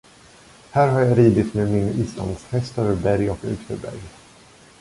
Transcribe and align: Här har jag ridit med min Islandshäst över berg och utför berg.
Här 0.71 0.87
har 0.87 0.99
jag 1.01 1.17
ridit 1.17 1.53
med 1.53 1.69
min 1.71 1.87
Islandshäst 1.87 2.77
över 2.77 2.95
berg 2.95 3.29
och 3.29 3.37
utför 3.43 3.77
berg. 3.77 4.01